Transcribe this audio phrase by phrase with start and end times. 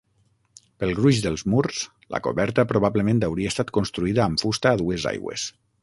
[0.83, 1.83] Pel gruix dels murs,
[2.15, 5.51] la coberta probablement hauria estat construïda amb fusta a dues aigües.